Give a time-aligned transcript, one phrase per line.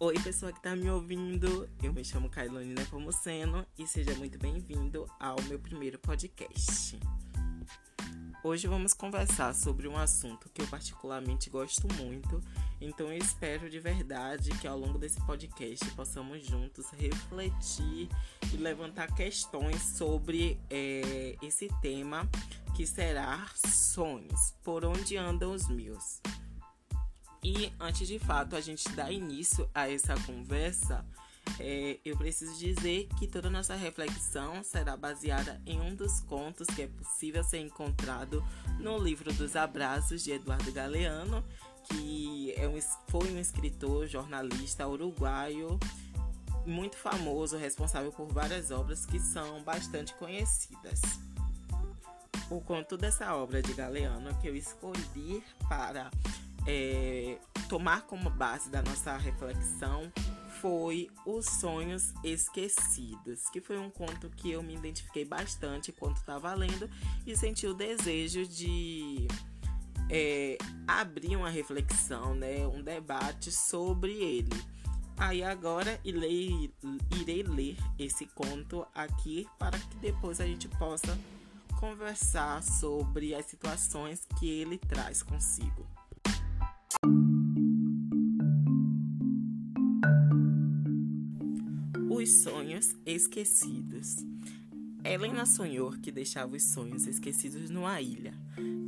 [0.00, 1.70] Oi, pessoa que tá me ouvindo.
[1.80, 6.98] Eu me chamo Kailane Nepomuceno e seja muito bem-vindo ao meu primeiro podcast.
[8.42, 12.42] Hoje vamos conversar sobre um assunto que eu particularmente gosto muito,
[12.80, 18.08] então eu espero de verdade que ao longo desse podcast possamos juntos refletir
[18.52, 22.28] e levantar questões sobre é, esse tema
[22.76, 26.20] que será sonhos, por onde andam os meus.
[27.44, 31.04] E antes de fato a gente dar início a essa conversa,
[31.60, 36.82] é, eu preciso dizer que toda nossa reflexão será baseada em um dos contos que
[36.82, 38.42] é possível ser encontrado
[38.80, 41.44] no livro dos Abraços de Eduardo Galeano,
[41.90, 45.78] que é um, foi um escritor, jornalista uruguaio
[46.64, 51.00] muito famoso, responsável por várias obras que são bastante conhecidas.
[52.50, 56.10] O conto dessa obra de Galeano que eu escolhi para
[56.66, 60.10] é, tomar como base da nossa reflexão
[60.60, 66.54] foi Os Sonhos Esquecidos, que foi um conto que eu me identifiquei bastante enquanto estava
[66.54, 66.88] lendo
[67.26, 69.28] e senti o desejo de
[70.10, 70.56] é,
[70.86, 74.74] abrir uma reflexão, né, um debate sobre ele.
[75.16, 76.72] Aí agora irei,
[77.20, 81.16] irei ler esse conto aqui para que depois a gente possa
[81.78, 85.86] conversar sobre as situações que ele traz consigo.
[92.24, 94.16] Os sonhos esquecidos.
[95.04, 98.32] Helena sonhou que deixava os sonhos esquecidos numa ilha.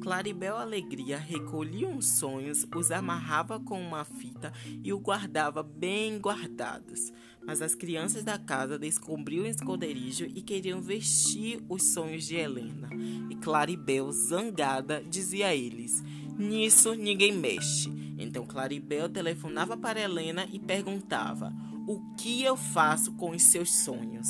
[0.00, 4.50] Claribel Alegria recolhia os sonhos, os amarrava com uma fita
[4.82, 7.12] e o guardava bem guardados.
[7.46, 12.88] Mas as crianças da casa descobriam o esconderijo e queriam vestir os sonhos de Helena.
[13.28, 16.02] E Claribel, zangada, dizia a eles:
[16.38, 17.92] Nisso ninguém mexe.
[18.16, 21.52] Então Claribel telefonava para Helena e perguntava:
[21.88, 24.26] O que eu faço com os seus sonhos?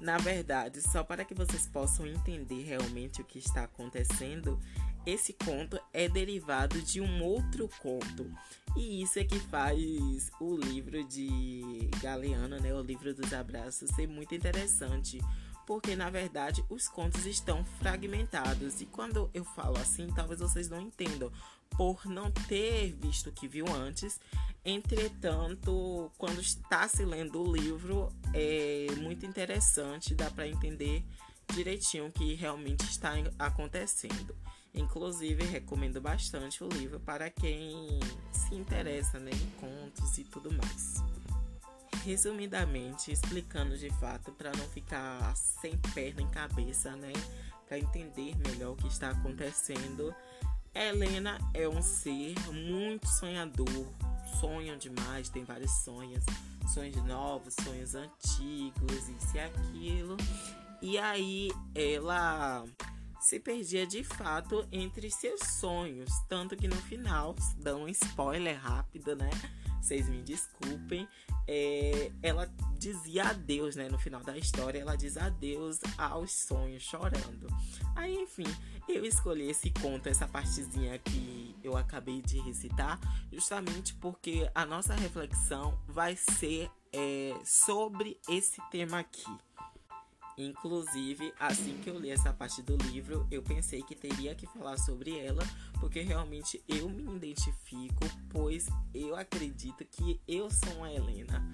[0.00, 4.58] Na verdade, só para que vocês possam entender realmente o que está acontecendo,
[5.04, 8.32] esse conto é derivado de um outro conto.
[8.74, 14.06] E isso é que faz o livro de Galeano, né, o livro dos abraços, ser
[14.06, 15.20] muito interessante,
[15.68, 18.80] porque na verdade os contos estão fragmentados.
[18.80, 21.30] E quando eu falo assim, talvez vocês não entendam,
[21.76, 24.18] por não ter visto o que viu antes.
[24.64, 31.04] Entretanto, quando está se lendo o livro, é muito interessante, dá para entender
[31.52, 34.34] direitinho o que realmente está acontecendo.
[34.72, 38.00] Inclusive, recomendo bastante o livro para quem
[38.32, 41.17] se interessa né, em contos e tudo mais.
[42.04, 47.12] Resumidamente, explicando de fato para não ficar sem perna em cabeça, né,
[47.66, 50.14] para entender melhor o que está acontecendo.
[50.74, 53.86] Helena é um ser muito sonhador,
[54.40, 56.24] sonha demais, tem vários sonhos,
[56.72, 60.16] sonhos novos, sonhos antigos, isso e aquilo.
[60.80, 62.64] E aí ela
[63.20, 69.16] se perdia de fato entre seus sonhos, tanto que no final, dão um spoiler rápido,
[69.16, 69.30] né?
[69.82, 71.08] Vocês me desculpem.
[71.48, 72.46] É, ela
[72.78, 73.88] dizia adeus, né?
[73.88, 77.46] No final da história, ela diz adeus aos sonhos, chorando.
[77.96, 78.46] Aí, enfim,
[78.88, 83.00] eu escolhi esse conto, essa partezinha que eu acabei de recitar,
[83.32, 89.26] justamente porque a nossa reflexão vai ser é, sobre esse tema aqui.
[90.38, 94.78] Inclusive, assim que eu li essa parte do livro, eu pensei que teria que falar
[94.78, 95.42] sobre ela,
[95.80, 101.44] porque realmente eu me identifico, pois eu acredito que eu sou uma Helena.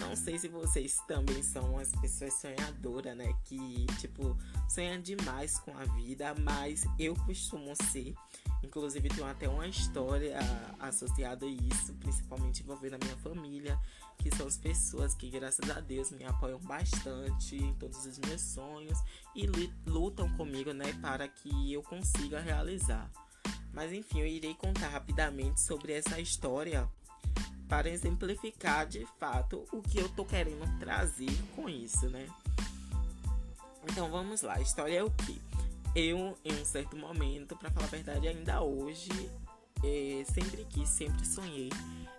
[0.00, 3.32] Não sei se vocês também são as pessoas sonhadoras, né?
[3.44, 4.36] Que, tipo,
[4.68, 8.12] sonham demais com a vida, mas eu costumo ser.
[8.62, 10.38] Inclusive, tem até uma história
[10.78, 13.78] associada a isso, principalmente envolvendo a minha família
[14.18, 18.40] que são as pessoas que, graças a Deus, me apoiam bastante em todos os meus
[18.40, 18.98] sonhos
[19.34, 19.46] e
[19.84, 23.10] lutam comigo, né, para que eu consiga realizar.
[23.72, 26.88] Mas enfim, eu irei contar rapidamente sobre essa história
[27.68, 32.28] para exemplificar de fato o que eu tô querendo trazer com isso, né?
[33.84, 35.40] Então vamos lá, a história é o que?
[35.94, 39.10] Eu, em um certo momento, para falar a verdade, ainda hoje,
[39.84, 41.68] é, sempre quis, sempre sonhei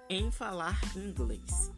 [0.10, 1.72] em falar inglês.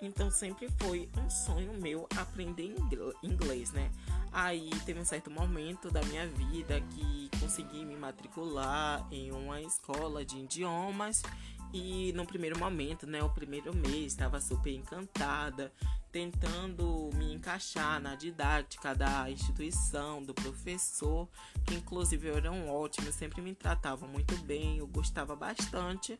[0.00, 2.74] Então sempre foi um sonho meu aprender
[3.22, 3.90] inglês, né?
[4.32, 10.24] Aí teve um certo momento da minha vida que consegui me matricular em uma escola
[10.24, 11.22] de idiomas
[11.72, 15.72] E no primeiro momento, né, o primeiro mês, estava super encantada,
[16.10, 21.28] tentando me encaixar na didática da instituição, do professor,
[21.64, 26.18] que inclusive eram ótimos, sempre me tratavam muito bem, eu gostava bastante.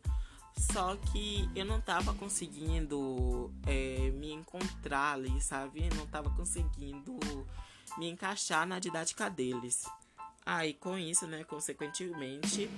[0.56, 5.88] Só que eu não estava conseguindo é, me encontrar ali, sabe?
[5.94, 7.19] Não estava conseguindo
[7.97, 9.85] me encaixar na didática deles.
[10.44, 12.69] Aí com isso, né, consequentemente,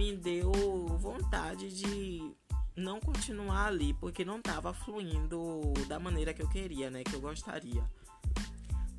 [0.00, 0.50] me deu
[0.98, 2.34] vontade de
[2.74, 7.20] não continuar ali, porque não estava fluindo da maneira que eu queria, né, que eu
[7.20, 7.84] gostaria.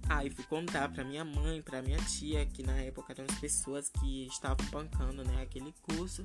[0.08, 3.90] Aí fui contar para minha mãe, para minha tia, que na época eram as pessoas
[3.90, 6.24] que estavam bancando, né, aquele curso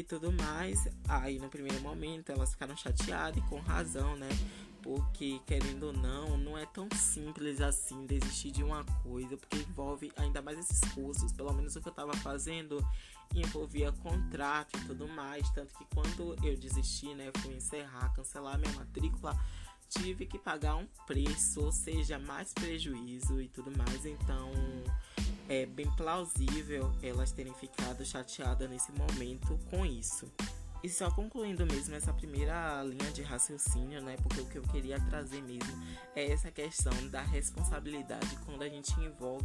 [0.00, 0.88] e tudo mais.
[1.08, 4.28] Aí no primeiro momento elas ficaram chateadas e com razão, né?
[4.82, 10.10] porque querendo ou não, não é tão simples assim desistir de uma coisa, porque envolve
[10.16, 12.82] ainda mais esses cursos, pelo menos o que eu tava fazendo
[13.34, 18.72] envolvia contrato e tudo mais, tanto que quando eu desisti, né, fui encerrar, cancelar minha
[18.72, 19.38] matrícula,
[19.88, 24.50] tive que pagar um preço, ou seja, mais prejuízo e tudo mais, então
[25.50, 30.32] é bem plausível elas terem ficado chateadas nesse momento com isso.
[30.82, 34.16] E só concluindo mesmo essa primeira linha de raciocínio, né?
[34.22, 35.70] Porque o que eu queria trazer mesmo
[36.14, 39.44] é essa questão da responsabilidade quando a gente envolve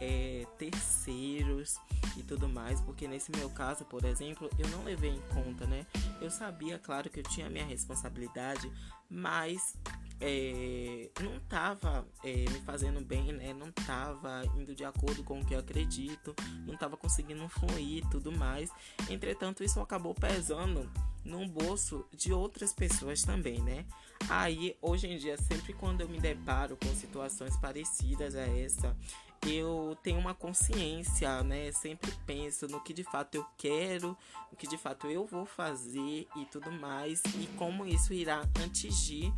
[0.00, 1.76] é, terceiros
[2.16, 2.80] e tudo mais.
[2.80, 5.86] Porque nesse meu caso, por exemplo, eu não levei em conta, né?
[6.20, 8.70] Eu sabia, claro, que eu tinha minha responsabilidade,
[9.08, 9.76] mas
[10.20, 13.52] é, não estava é, me fazendo bem, né?
[13.52, 16.34] Não estava indo de acordo com o que eu acredito,
[16.66, 18.70] não estava conseguindo fluir e tudo mais.
[19.08, 20.90] Entretanto, isso acabou pesando
[21.24, 23.84] no bolso de outras pessoas também, né?
[24.28, 28.96] Aí, hoje em dia, sempre quando eu me deparo com situações parecidas a essa,
[29.46, 31.72] eu tenho uma consciência, né?
[31.72, 34.16] Sempre penso no que de fato eu quero,
[34.50, 39.32] no que de fato eu vou fazer e tudo mais, e como isso irá atingir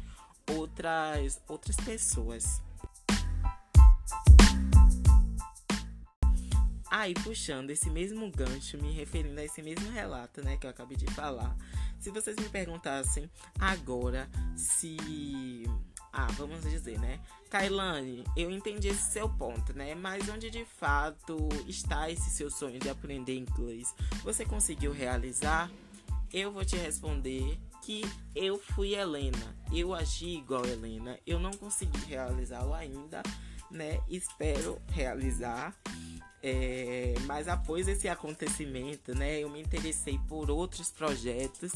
[0.50, 2.62] outras, outras pessoas.
[6.90, 10.94] Aí, puxando esse mesmo gancho, me referindo a esse mesmo relato, né, que eu acabei
[10.94, 11.56] de falar.
[11.98, 15.64] Se vocês me perguntassem agora se.
[16.12, 17.18] Ah, vamos dizer, né?
[17.48, 19.94] Kailane, eu entendi esse seu ponto, né?
[19.94, 23.94] Mas onde de fato está esse seu sonho de aprender inglês?
[24.22, 25.70] Você conseguiu realizar?
[26.30, 28.02] Eu vou te responder que
[28.34, 29.56] eu fui Helena.
[29.72, 31.18] Eu agi igual Helena.
[31.26, 33.22] Eu não consegui realizá-lo ainda,
[33.70, 33.98] né?
[34.06, 35.74] Espero realizar.
[36.42, 41.70] É, mas após esse acontecimento, né, eu me interessei por outros projetos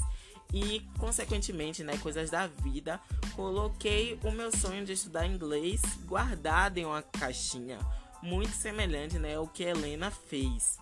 [0.53, 3.01] e, consequentemente, né, coisas da vida,
[3.35, 7.79] coloquei o meu sonho de estudar inglês guardado em uma caixinha,
[8.23, 10.79] muito semelhante, né, ao que Helena fez.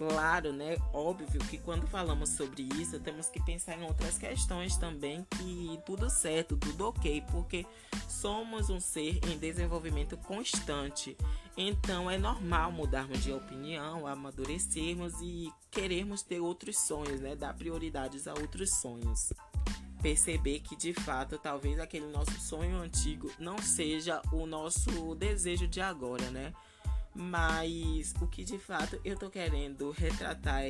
[0.00, 0.78] Claro, né?
[0.94, 6.08] Óbvio que quando falamos sobre isso, temos que pensar em outras questões também, que tudo
[6.08, 7.66] certo, tudo ok, porque
[8.08, 11.14] somos um ser em desenvolvimento constante.
[11.54, 17.36] Então é normal mudarmos de opinião, amadurecermos e querermos ter outros sonhos, né?
[17.36, 19.34] Dar prioridades a outros sonhos.
[20.00, 25.82] Perceber que de fato talvez aquele nosso sonho antigo não seja o nosso desejo de
[25.82, 26.54] agora, né?
[27.20, 30.62] Mas o que de fato eu tô querendo retratar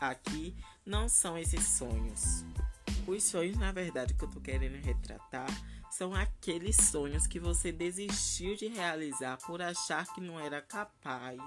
[0.00, 0.54] aqui
[0.84, 2.44] não são esses sonhos.
[3.08, 5.48] Os sonhos, na verdade, que eu tô querendo retratar
[5.90, 11.40] são aqueles sonhos que você desistiu de realizar por achar que não era capaz.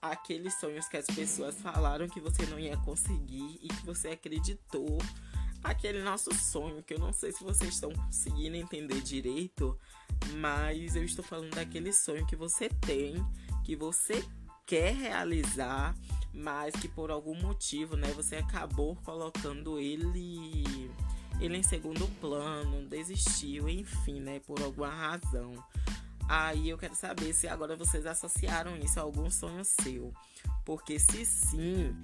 [0.00, 4.96] Aqueles sonhos que as pessoas falaram que você não ia conseguir e que você acreditou.
[5.62, 9.78] Aquele nosso sonho que eu não sei se vocês estão conseguindo entender direito,
[10.36, 13.14] mas eu estou falando daquele sonho que você tem
[13.64, 14.24] que você
[14.66, 15.94] quer realizar,
[16.32, 20.90] mas que por algum motivo, né, você acabou colocando ele
[21.40, 25.52] ele em segundo plano, desistiu, enfim, né, por alguma razão.
[26.28, 30.12] Aí eu quero saber se agora vocês associaram isso a algum sonho seu.
[30.64, 31.94] Porque se sim,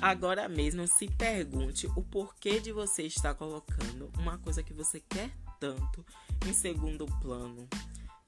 [0.00, 5.30] agora mesmo se pergunte o porquê de você estar colocando uma coisa que você quer
[5.58, 6.04] tanto
[6.46, 7.68] em segundo plano.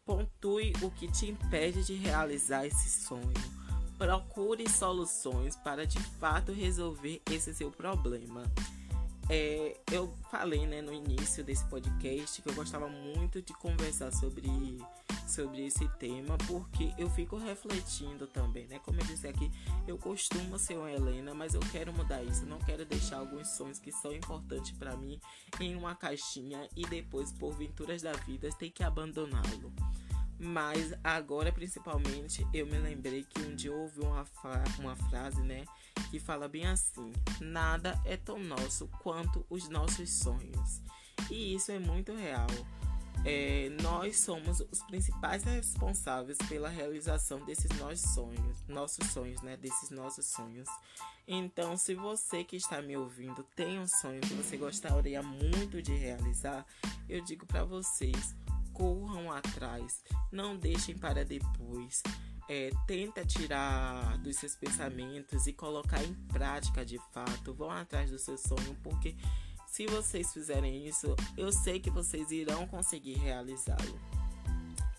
[0.06, 3.34] Pontue o que te impede de realizar esse sonho.
[3.98, 8.44] Procure soluções para de fato resolver esse seu problema.
[9.28, 14.48] É, eu falei né, no início desse podcast que eu gostava muito de conversar sobre,
[15.26, 18.78] sobre esse tema, porque eu fico refletindo também, né?
[18.84, 19.50] Como eu disse aqui,
[19.88, 22.46] eu costumo ser uma Helena, mas eu quero mudar isso.
[22.46, 25.18] não quero deixar alguns sonhos que são importantes para mim
[25.58, 29.72] em uma caixinha e depois, por venturas da vida, ter que abandoná-lo.
[30.38, 34.24] Mas agora, principalmente, eu me lembrei que um dia ouvi uma,
[34.78, 35.64] uma frase, né?
[36.10, 40.82] Que fala bem assim: Nada é tão nosso quanto os nossos sonhos.
[41.30, 42.46] E isso é muito real.
[43.24, 49.56] É, nós somos os principais responsáveis pela realização desses nossos sonhos, nossos sonhos, né?
[49.56, 50.68] Desses nossos sonhos.
[51.26, 55.94] Então, se você que está me ouvindo tem um sonho que você gostaria muito de
[55.94, 56.64] realizar,
[57.08, 58.36] eu digo para vocês
[58.76, 62.02] corram atrás, não deixem para depois.
[62.48, 67.52] É, tenta tirar dos seus pensamentos e colocar em prática de fato.
[67.54, 69.16] Vão atrás do seu sonho, porque
[69.66, 74.00] se vocês fizerem isso, eu sei que vocês irão conseguir realizá-lo.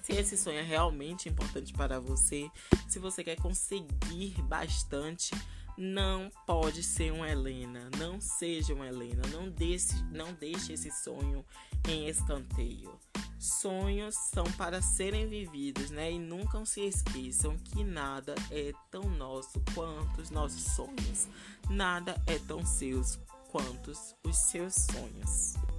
[0.03, 2.49] Se esse sonho é realmente importante para você,
[2.87, 5.31] se você quer conseguir bastante,
[5.77, 11.45] não pode ser uma Helena, não seja uma Helena, não deixe, não deixe esse sonho
[11.87, 12.97] em escanteio.
[13.39, 16.11] Sonhos são para serem vividos, né?
[16.11, 21.27] E nunca se esqueçam que nada é tão nosso quanto os nossos sonhos.
[21.69, 23.19] Nada é tão seus
[23.51, 23.91] quanto
[24.23, 25.76] os seus sonhos.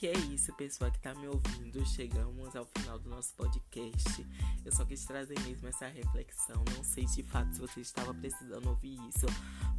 [0.00, 1.84] E é isso, pessoal que tá me ouvindo.
[1.84, 4.24] Chegamos ao final do nosso podcast.
[4.64, 6.62] Eu só quis trazer mesmo essa reflexão.
[6.76, 9.26] Não sei de fato se você estava precisando ouvir isso,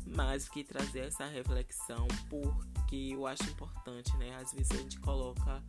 [0.05, 4.35] mas que trazer essa reflexão porque eu acho importante, né?
[4.35, 5.63] Às vezes a gente coloca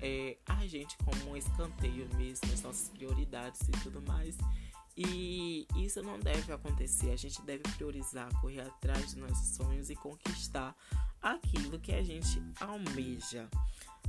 [0.00, 4.34] é, a gente como um escanteio mesmo, as nossas prioridades e tudo mais.
[4.96, 7.10] E isso não deve acontecer.
[7.10, 10.74] A gente deve priorizar, correr atrás dos nossos sonhos e conquistar
[11.20, 13.48] aquilo que a gente almeja.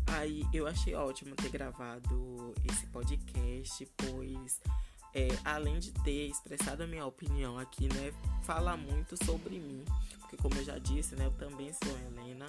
[0.07, 4.59] Aí eu achei ótimo ter gravado esse podcast, pois
[5.13, 9.83] é, além de ter expressado a minha opinião aqui, né, fala muito sobre mim,
[10.19, 12.47] porque como eu já disse, né, eu também sou Helena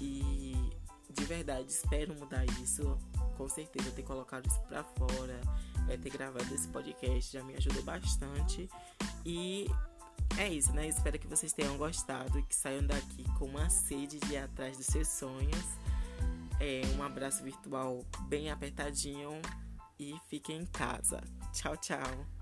[0.00, 0.54] e
[1.10, 2.98] de verdade espero mudar isso.
[3.36, 5.38] Com certeza ter colocado isso pra fora,
[5.88, 8.66] é, ter gravado esse podcast já me ajudou bastante
[9.26, 9.66] e
[10.38, 10.88] é isso, né?
[10.88, 14.78] Espero que vocês tenham gostado e que saiam daqui com uma sede de ir atrás
[14.78, 15.64] dos seus sonhos
[16.60, 19.40] é, um abraço virtual bem apertadinho
[19.98, 21.22] e fiquem em casa.
[21.52, 22.35] Tchau, tchau.